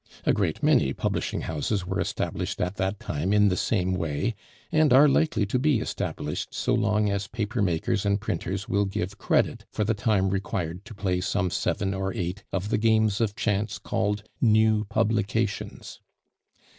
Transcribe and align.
A 0.25 0.33
great 0.33 0.63
many 0.63 0.93
publishing 0.93 1.41
houses 1.41 1.85
were 1.85 1.99
established 1.99 2.59
at 2.59 2.77
that 2.77 2.99
time 2.99 3.31
in 3.31 3.49
the 3.49 3.55
same 3.55 3.93
way, 3.93 4.33
and 4.71 4.91
are 4.91 5.07
likely 5.07 5.45
to 5.45 5.59
be 5.59 5.79
established 5.79 6.55
so 6.55 6.73
long 6.73 7.11
as 7.11 7.27
papermakers 7.27 8.03
and 8.03 8.19
printers 8.19 8.67
will 8.67 8.85
give 8.85 9.19
credit 9.19 9.65
for 9.69 9.83
the 9.83 9.93
time 9.93 10.31
required 10.31 10.85
to 10.85 10.95
play 10.95 11.21
some 11.21 11.51
seven 11.51 11.93
or 11.93 12.11
eight 12.15 12.43
of 12.51 12.69
the 12.69 12.79
games 12.79 13.21
of 13.21 13.35
chance 13.35 13.77
called 13.77 14.23
"new 14.41 14.85
publications." 14.85 15.99